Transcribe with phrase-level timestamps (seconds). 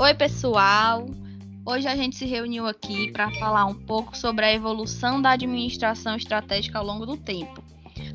[0.00, 1.06] Oi, pessoal!
[1.64, 6.16] Hoje a gente se reuniu aqui para falar um pouco sobre a evolução da administração
[6.16, 7.62] estratégica ao longo do tempo.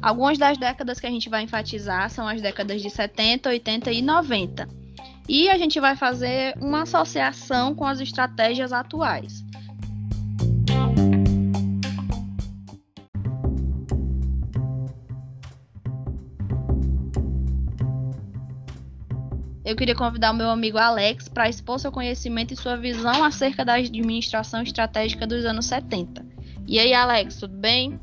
[0.02, 4.02] Algumas das décadas que a gente vai enfatizar são as décadas de 70, 80 e
[4.02, 4.68] 90.
[5.30, 9.44] E a gente vai fazer uma associação com as estratégias atuais.
[19.68, 23.66] Eu queria convidar o meu amigo Alex para expor seu conhecimento e sua visão acerca
[23.66, 26.26] da administração estratégica dos anos 70.
[26.66, 28.00] E aí, Alex, tudo bem?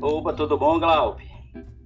[0.00, 1.30] Opa, tudo bom, Glaupe?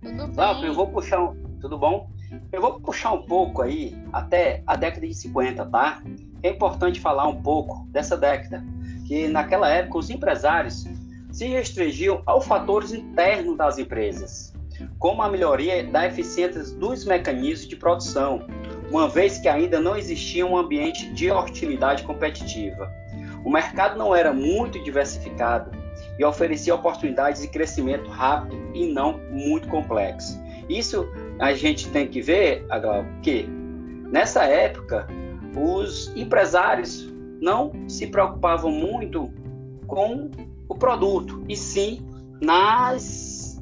[0.01, 0.71] Tudo Glaupe, bem.
[0.71, 1.35] eu vou puxar um...
[1.61, 2.09] Tudo bom?
[2.53, 6.01] Eu vou puxar um pouco aí até a década de 50, tá?
[6.45, 8.65] É importante falar um pouco dessa década,
[9.09, 10.85] que naquela época os empresários
[11.33, 14.55] se restringiam aos fatores internos das empresas,
[15.01, 18.47] como a melhoria da eficiência dos mecanismos de produção,
[18.91, 22.93] uma vez que ainda não existia um ambiente de hostilidade competitiva.
[23.45, 25.71] O mercado não era muito diversificado
[26.19, 30.41] e oferecia oportunidades de crescimento rápido e não muito complexo.
[30.69, 33.47] Isso a gente tem que ver, Aglau, que
[34.11, 35.07] nessa época
[35.57, 39.33] os empresários não se preocupavam muito
[39.87, 40.31] com
[40.69, 42.07] o produto, e sim
[42.41, 43.61] nas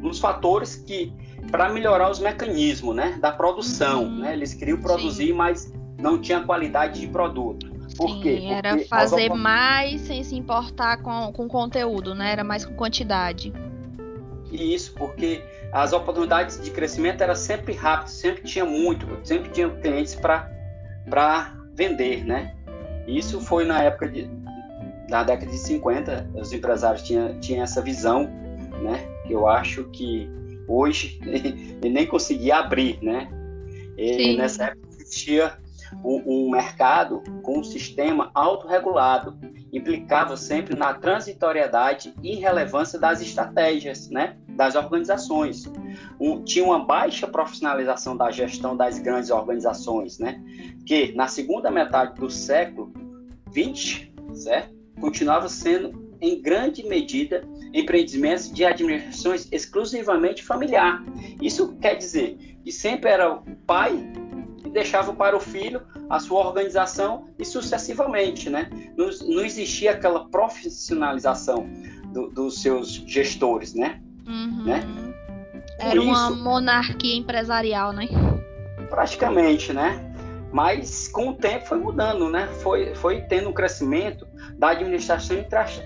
[0.00, 1.12] nos fatores que
[1.50, 4.04] para melhorar os mecanismos né, da produção.
[4.04, 4.18] Uhum.
[4.20, 4.32] Né?
[4.32, 5.32] Eles queriam produzir, Sim.
[5.32, 7.74] mas não tinha qualidade de produto.
[7.96, 8.40] Por Sim, quê?
[8.50, 12.32] era Porque fazer as- mais sem se importar com, com conteúdo, né?
[12.32, 13.52] Era mais com quantidade.
[14.50, 19.68] E isso porque as oportunidades de crescimento eram sempre rápidas, sempre tinha muito, sempre tinha
[19.68, 22.54] clientes para vender, né?
[23.06, 24.28] Isso foi na época de,
[25.08, 28.24] na década de 50, os empresários tinham, tinham essa visão,
[28.82, 29.06] né?
[29.26, 30.28] Que eu acho que
[30.68, 33.28] hoje ele nem conseguia abrir, né?
[33.96, 35.56] E nessa época existia
[36.04, 39.38] um, um mercado com um sistema autorregulado,
[39.72, 44.36] implicava sempre na transitoriedade e relevância das estratégias, né?
[44.48, 45.70] Das organizações.
[46.20, 50.42] Um- tinha uma baixa profissionalização da gestão das grandes organizações, né?
[50.84, 52.92] Que na segunda metade do século
[53.52, 54.74] 20, certo?
[55.00, 61.02] Continuava sendo em grande medida empreendimentos de administrações exclusivamente familiar.
[61.40, 63.92] Isso quer dizer que sempre era o pai
[64.58, 68.68] que deixava para o filho a sua organização e sucessivamente, né?
[68.96, 71.68] Não, não existia aquela profissionalização
[72.12, 74.00] do- dos seus gestores, né?
[74.26, 74.64] Uhum.
[74.64, 74.82] Né?
[75.78, 78.08] Era uma isso- monarquia empresarial, né?
[78.88, 80.00] praticamente, né?
[80.52, 82.46] Mas com o tempo foi mudando, né?
[82.62, 84.25] Foi, foi tendo um crescimento
[84.58, 85.36] da administração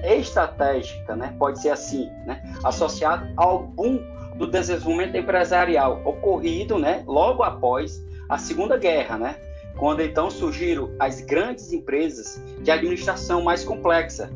[0.03, 1.35] estratégica, né?
[1.39, 2.43] Pode ser assim, né?
[2.65, 4.01] Associado ao boom
[4.37, 7.05] do desenvolvimento empresarial ocorrido, né?
[7.07, 9.37] Logo após a Segunda Guerra, né?
[9.77, 14.31] Quando então surgiram as grandes empresas de administração mais complexa,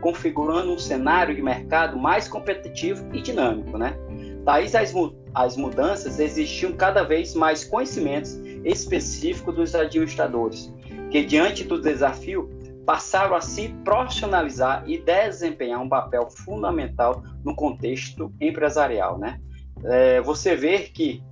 [0.00, 3.96] configurando um cenário de mercado mais competitivo e dinâmico, né?
[4.44, 4.94] Daí as,
[5.34, 10.72] as mudanças existiam cada vez mais conhecimentos específicos dos administradores,
[11.10, 12.48] que diante do desafio
[12.88, 19.38] passaram a se profissionalizar e desempenhar um papel fundamental no contexto empresarial, né?
[19.84, 21.22] É, você vê que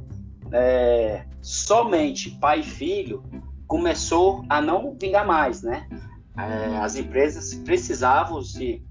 [0.53, 3.25] é, somente pai e filho
[3.67, 5.89] começou a não vingar mais, né?
[6.37, 8.83] É, as empresas precisavam de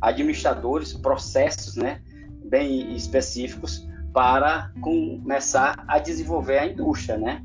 [0.00, 2.00] administradores, processos, né?
[2.44, 7.44] bem específicos para começar a desenvolver a indústria, né?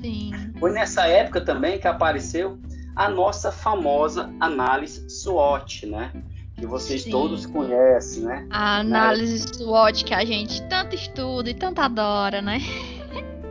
[0.00, 0.30] Sim.
[0.60, 2.56] Foi nessa época também que apareceu
[2.94, 6.12] a nossa famosa análise SWOT, né?
[6.56, 7.10] Que vocês Sim.
[7.10, 8.46] todos conhecem, né?
[8.50, 12.60] A análise SWOT que a gente tanto estuda e tanto adora, né?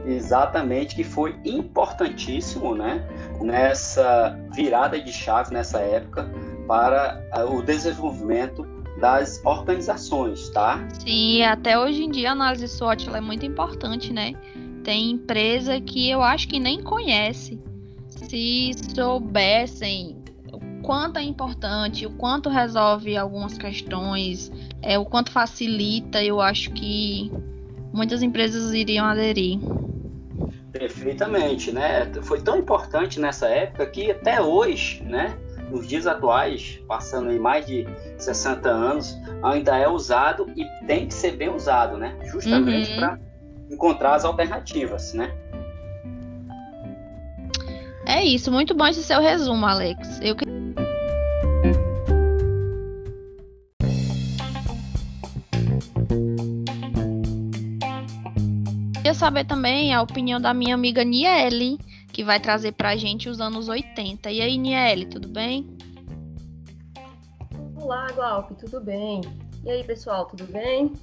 [0.06, 3.06] Exatamente, que foi importantíssimo, né?
[3.40, 6.32] Nessa virada de chave nessa época
[6.68, 8.66] para ah, o desenvolvimento
[9.00, 10.80] das organizações, tá?
[11.00, 14.34] Sim, até hoje em dia a análise SWOT ela é muito importante, né?
[14.84, 17.60] Tem empresa que eu acho que nem conhece.
[18.32, 20.16] Se soubessem
[20.54, 24.50] o quanto é importante, o quanto resolve algumas questões,
[24.82, 27.30] é, o quanto facilita, eu acho que
[27.92, 29.60] muitas empresas iriam aderir.
[30.72, 32.10] Perfeitamente, né?
[32.22, 35.38] Foi tão importante nessa época que até hoje, né?
[35.70, 37.86] Nos dias atuais, passando aí mais de
[38.18, 39.14] 60 anos,
[39.44, 42.18] ainda é usado e tem que ser bem usado, né?
[42.32, 42.96] Justamente Uhum.
[42.96, 43.20] para
[43.70, 45.34] encontrar as alternativas, né?
[48.14, 50.20] É isso, muito bom esse seu resumo, Alex.
[50.22, 50.46] Eu que-
[58.96, 61.78] queria saber também a opinião da minha amiga Niele,
[62.12, 64.32] que vai trazer pra gente os anos 80.
[64.32, 65.66] E aí, Niele, tudo bem?
[67.76, 69.22] Olá, Glauco, tudo bem?
[69.64, 70.94] E aí, pessoal, tudo bem?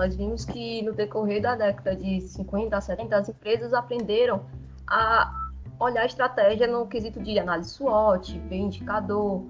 [0.00, 4.40] Nós vimos que no decorrer da década de 50 a 70, as empresas aprenderam
[4.86, 9.44] a olhar a estratégia no quesito de análise SWOT, ver indicador,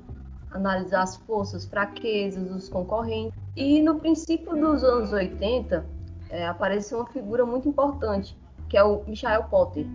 [0.51, 3.39] analisar as forças, fraquezas dos concorrentes.
[3.55, 5.87] E no princípio dos anos 80,
[6.31, 8.37] é, apareceu uma figura muito importante,
[8.69, 9.87] que é o Michael Potter.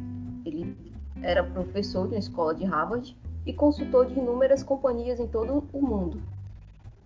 [0.46, 0.74] Ele
[1.22, 3.14] era professor de uma escola de Harvard
[3.46, 6.24] e consultor de inúmeras companhias em todo o mundo.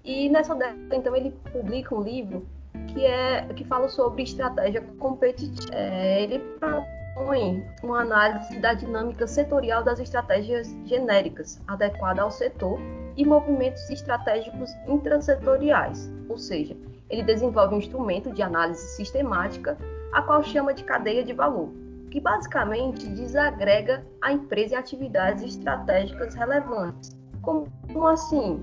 [0.04, 2.46] E nessa década, então, ele publica um livro
[2.88, 5.74] que é que fala sobre estratégia competitiva.
[5.74, 12.80] É, ele propõe uma análise da dinâmica setorial das estratégias genéricas adequada ao setor
[13.16, 16.76] e movimentos estratégicos intrasetoriais, ou seja,
[17.10, 19.78] ele desenvolve um instrumento de análise sistemática,
[20.14, 21.70] a qual chama de cadeia de valor,
[22.10, 27.18] que basicamente desagrega a empresa em atividades estratégicas relevantes.
[27.42, 27.68] Como,
[28.08, 28.60] assim?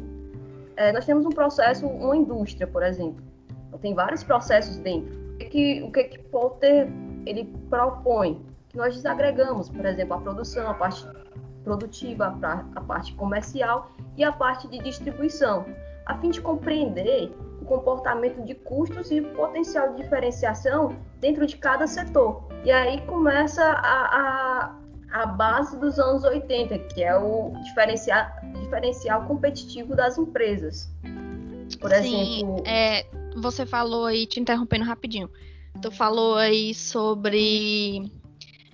[0.76, 3.24] É, nós temos um processo, uma indústria, por exemplo.
[3.66, 5.14] Então, tem vários processos dentro.
[5.34, 6.88] O que, o que, que Potter
[7.26, 8.44] ele propõe?
[8.68, 11.06] Que nós desagregamos, por exemplo, a produção, a parte
[11.66, 12.38] produtiva,
[12.74, 15.66] a parte comercial e a parte de distribuição,
[16.06, 21.56] a fim de compreender o comportamento de custos e o potencial de diferenciação dentro de
[21.56, 22.44] cada setor.
[22.64, 24.76] E aí começa a,
[25.12, 28.26] a, a base dos anos 80, que é o diferencial,
[28.60, 30.88] diferencial competitivo das empresas.
[31.80, 32.62] Por Sim, exemplo.
[32.64, 33.04] É,
[33.36, 35.30] você falou aí, te interrompendo rapidinho.
[35.80, 38.10] Tu falou aí sobre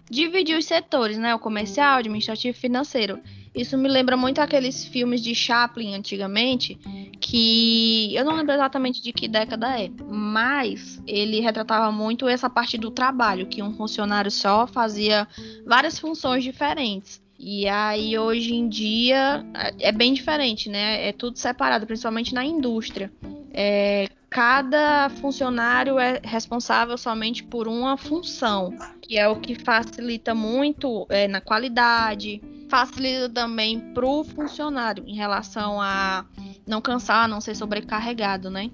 [0.08, 1.34] dividir os setores, né?
[1.34, 3.18] O comercial, administrativo e financeiro.
[3.54, 6.78] Isso me lembra muito aqueles filmes de Chaplin antigamente,
[7.20, 12.78] que eu não lembro exatamente de que década é, mas ele retratava muito essa parte
[12.78, 15.28] do trabalho, que um funcionário só fazia
[15.66, 17.20] várias funções diferentes.
[17.38, 19.44] E aí hoje em dia
[19.80, 21.08] é bem diferente, né?
[21.08, 23.12] É tudo separado, principalmente na indústria.
[23.54, 31.06] É, cada funcionário é responsável somente por uma função, que é o que facilita muito
[31.10, 36.24] é, na qualidade, facilita também para o funcionário em relação a
[36.66, 38.70] não cansar, não ser sobrecarregado, né?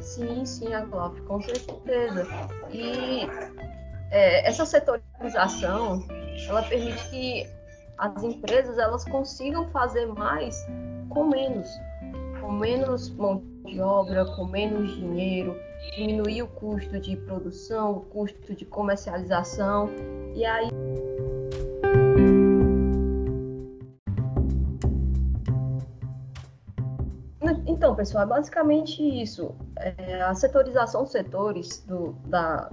[0.00, 2.26] Sim, sim, Aglof, com certeza.
[2.72, 3.28] E
[4.10, 6.04] é, essa setorização,
[6.48, 7.46] ela permite que
[7.98, 10.66] as empresas elas consigam fazer mais
[11.10, 11.68] com menos,
[12.50, 15.56] com menos mão de obra, com menos dinheiro,
[15.94, 19.88] diminuir o custo de produção, o custo de comercialização
[20.34, 20.68] e aí
[27.66, 29.54] Então, pessoal, é basicamente isso.
[29.76, 32.70] É, a setorização dos setores do, da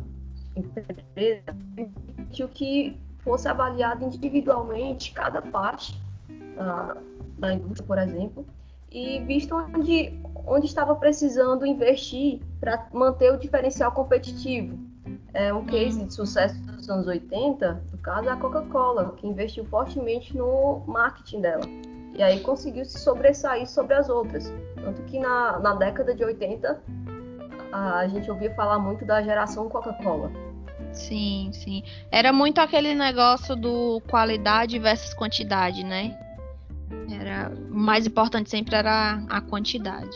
[0.55, 5.97] empresa permitiu que fosse avaliado individualmente cada parte
[6.57, 6.97] da,
[7.37, 8.45] da indústria, por exemplo,
[8.97, 14.75] e visto onde, onde estava precisando investir para manter o diferencial competitivo.
[15.33, 19.63] É um case de sucesso dos anos 80, no caso, é a Coca-Cola, que investiu
[19.65, 21.63] fortemente no marketing dela.
[22.15, 24.51] E aí conseguiu se sobressair sobre as outras.
[24.83, 26.81] Tanto que na, na década de 80
[27.71, 30.31] a gente ouvia falar muito da geração Coca-Cola.
[30.91, 31.83] Sim, sim.
[32.11, 36.17] Era muito aquele negócio do qualidade versus quantidade, né?
[37.09, 40.15] Era o mais importante sempre era a quantidade.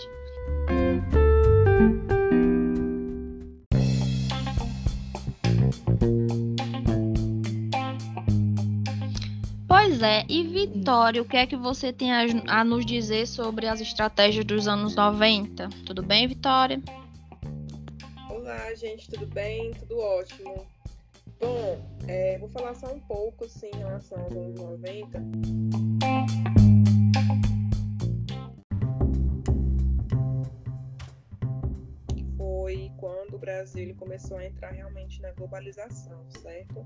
[9.67, 13.67] Pois é, e Vitória, o que é que você tem a, a, nos dizer sobre
[13.67, 15.69] as estratégias dos anos 90?
[15.85, 16.81] Tudo bem, Vitória?
[18.29, 19.71] Olá, gente, tudo bem?
[19.71, 20.65] Tudo ótimo.
[21.39, 25.21] Bom, é, vou falar só um pouco, sim, em relação aos anos 90.
[33.41, 36.85] Brasil começou a entrar realmente na globalização, certo?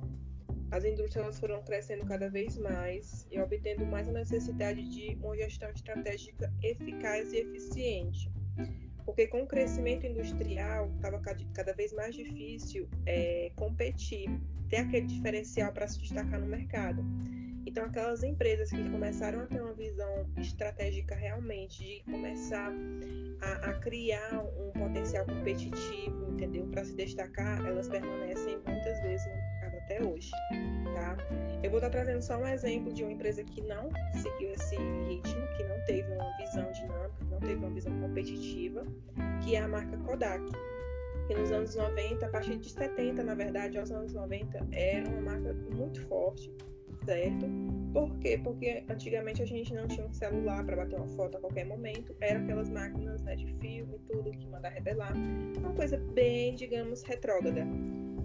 [0.71, 5.69] as indústrias foram crescendo cada vez mais e obtendo mais a necessidade de uma gestão
[5.69, 8.31] estratégica eficaz e eficiente.
[9.05, 11.21] Porque com o crescimento industrial estava
[11.53, 14.27] cada vez mais difícil é, competir,
[14.67, 17.05] ter aquele diferencial para se destacar no mercado.
[17.65, 22.71] Então, aquelas empresas que começaram a ter uma visão estratégica realmente de começar
[23.41, 26.67] a, a criar um potencial competitivo, entendeu?
[26.67, 30.31] Para se destacar, elas permanecem muitas vezes no mercado até hoje,
[30.93, 31.17] tá?
[31.63, 35.47] Eu vou estar trazendo só um exemplo de uma empresa que não seguiu esse ritmo,
[35.57, 38.85] que não teve uma visão competitiva,
[39.43, 40.43] que é a marca Kodak.
[41.27, 45.21] Que nos anos 90, a partir de 70, na verdade, aos anos 90, era uma
[45.21, 46.51] marca muito forte,
[47.05, 47.45] certo?
[47.93, 48.39] Por quê?
[48.43, 52.13] Porque antigamente a gente não tinha um celular para bater uma foto a qualquer momento,
[52.19, 55.13] eram aquelas máquinas né, de filme, tudo que manda revelar,
[55.57, 57.65] uma coisa bem, digamos, retrógrada.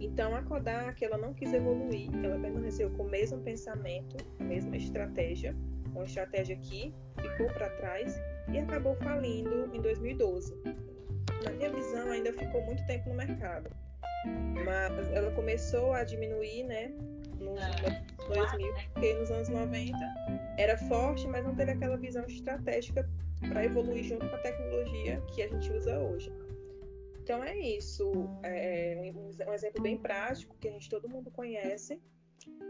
[0.00, 4.76] Então a Kodak ela não quis evoluir, ela permaneceu com o mesmo pensamento, a mesma
[4.76, 5.54] estratégia,
[5.94, 8.18] uma estratégia que ficou para trás
[8.52, 10.54] e acabou falindo em 2012.
[11.44, 13.70] Na minha visão, ainda ficou muito tempo no mercado,
[14.64, 16.92] mas ela começou a diminuir, né,
[17.40, 19.96] anos 2000, porque nos anos 90
[20.56, 23.08] era forte, mas não teve aquela visão estratégica
[23.48, 26.32] para evoluir junto com a tecnologia que a gente usa hoje.
[27.22, 29.12] Então é isso, é
[29.46, 32.00] um exemplo bem prático que a gente todo mundo conhece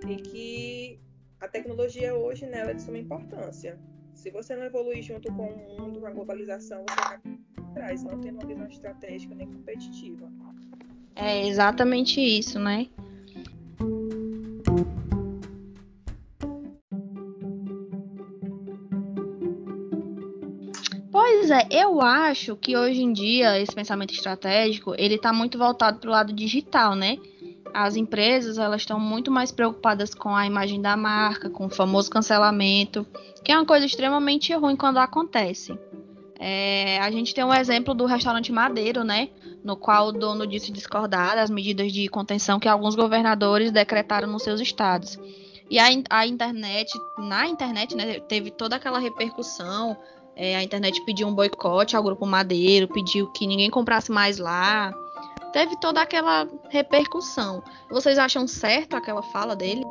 [0.09, 1.01] e que
[1.41, 3.79] a tecnologia hoje nela né, é de suma importância.
[4.15, 7.21] Se você não evoluir junto com o mundo, com a globalização, você vai
[7.71, 10.31] atrás, não tendo uma visão estratégica nem competitiva.
[11.17, 12.89] É exatamente isso, né?
[21.51, 25.99] Pois é, eu acho que hoje em dia esse pensamento estratégico ele está muito voltado
[25.99, 27.19] para o lado digital, né?
[27.75, 32.09] As empresas elas estão muito mais preocupadas com a imagem da marca, com o famoso
[32.09, 33.05] cancelamento,
[33.45, 35.77] que é uma coisa extremamente ruim quando acontece.
[36.39, 39.31] É, a gente tem um exemplo do restaurante Madeiro, né?
[39.65, 44.45] No qual o dono disse discordar das medidas de contenção que alguns governadores decretaram nos
[44.45, 45.19] seus estados.
[45.69, 49.97] E a, a internet, na internet, né, teve toda aquela repercussão
[50.41, 54.91] é, a internet pediu um boicote ao Grupo Madeiro, pediu que ninguém comprasse mais lá.
[55.53, 57.63] Teve toda aquela repercussão.
[57.91, 59.83] Vocês acham certo aquela fala dele?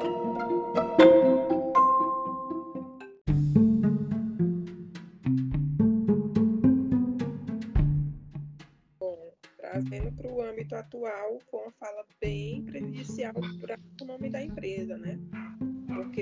[9.60, 14.98] Trazendo para o âmbito atual, com uma fala bem prejudicial para o nome da empresa,
[14.98, 15.20] né?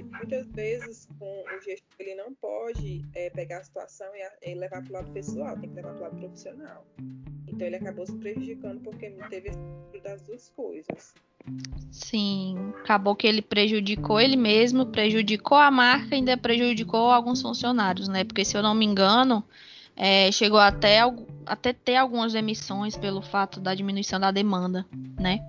[0.01, 4.55] Porque muitas vezes com o gestor ele não pode é, pegar a situação e, e
[4.55, 6.85] levar para o lado pessoal, tem que levar para o lado profissional.
[7.47, 9.51] Então ele acabou se prejudicando porque não teve
[10.03, 11.13] das duas coisas.
[11.91, 18.23] Sim, acabou que ele prejudicou ele mesmo, prejudicou a marca ainda prejudicou alguns funcionários, né?
[18.23, 19.43] Porque se eu não me engano,
[19.95, 20.99] é, chegou até,
[21.45, 24.85] até ter algumas demissões pelo fato da diminuição da demanda,
[25.19, 25.39] né?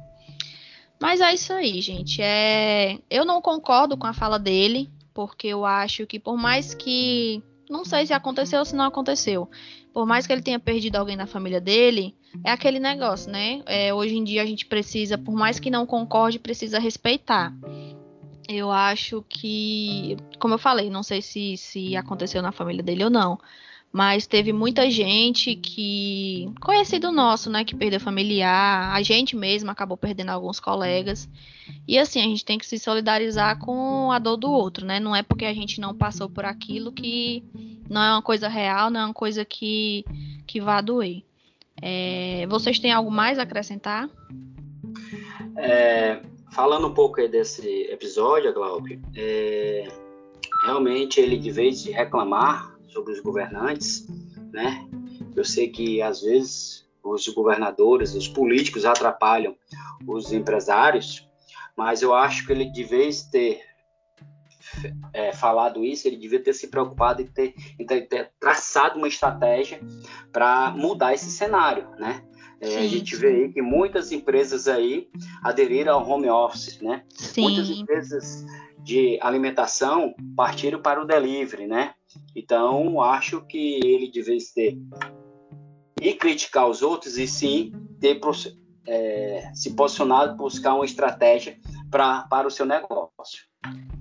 [1.00, 2.20] Mas é isso aí, gente.
[2.20, 2.98] É...
[3.08, 7.42] Eu não concordo com a fala dele, porque eu acho que por mais que.
[7.68, 9.48] Não sei se aconteceu ou se não aconteceu.
[9.92, 12.14] Por mais que ele tenha perdido alguém na família dele,
[12.44, 13.62] é aquele negócio, né?
[13.66, 17.52] É, hoje em dia a gente precisa, por mais que não concorde, precisa respeitar.
[18.48, 23.10] Eu acho que, como eu falei, não sei se, se aconteceu na família dele ou
[23.10, 23.38] não,
[23.92, 29.96] mas teve muita gente que conhecido nosso, né, que perdeu familiar, a gente mesmo acabou
[29.96, 31.28] perdendo alguns colegas.
[31.86, 35.00] E assim, a gente tem que se solidarizar com a dor do outro, né?
[35.00, 37.42] Não é porque a gente não passou por aquilo que
[37.88, 40.04] não é uma coisa real, não é uma coisa que
[40.46, 41.22] que vá doer.
[41.80, 44.08] É, vocês têm algo mais a acrescentar?
[45.56, 46.20] É,
[46.52, 49.88] falando um pouco desse episódio, Glauco, é,
[50.64, 54.06] realmente ele de vez de reclamar sobre os governantes,
[54.52, 54.88] né?
[55.36, 59.56] Eu sei que às vezes os governadores, os políticos atrapalham
[60.06, 61.26] os empresários,
[61.76, 63.60] mas eu acho que ele devia ter
[65.12, 67.54] é, falado isso, ele devia ter se preocupado em ter,
[67.86, 69.80] ter, ter traçado uma estratégia
[70.32, 72.24] para mudar esse cenário, né?
[72.60, 75.08] É, a gente vê aí que muitas empresas aí
[75.44, 77.04] aderiram ao home office, né?
[77.14, 77.42] Sim.
[77.42, 78.44] Muitas empresas
[78.82, 81.94] de alimentação partiram para o delivery, né?
[82.34, 84.78] Então, acho que ele devia ter
[86.00, 88.20] e criticar os outros e sim ter
[88.86, 91.58] é, se posicionado buscar uma estratégia
[91.90, 93.46] pra, para o seu negócio.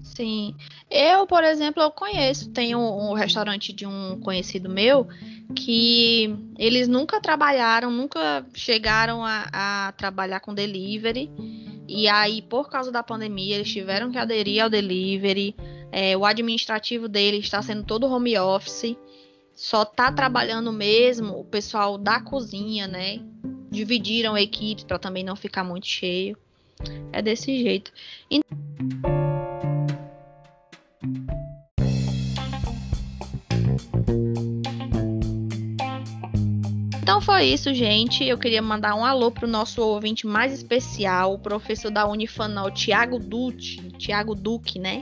[0.03, 0.55] Sim,
[0.89, 5.07] eu, por exemplo, eu conheço, tenho um restaurante de um conhecido meu
[5.55, 11.29] que eles nunca trabalharam, nunca chegaram a, a trabalhar com delivery
[11.88, 15.56] e aí, por causa da pandemia, eles tiveram que aderir ao delivery.
[15.91, 18.96] É, o administrativo dele está sendo todo home office.
[19.53, 23.20] Só tá trabalhando mesmo o pessoal da cozinha, né?
[23.72, 26.38] Dividiram equipes para também não ficar muito cheio.
[27.12, 27.91] É desse jeito.
[28.29, 29.26] Então
[37.21, 38.25] foi isso, gente.
[38.25, 43.17] Eu queria mandar um alô pro nosso ouvinte mais especial, o professor da Unifanal, Tiago
[43.17, 45.01] Dutti, Tiago Duque, né?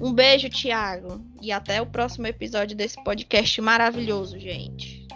[0.00, 5.06] Um beijo, Tiago, e até o próximo episódio desse podcast maravilhoso, gente.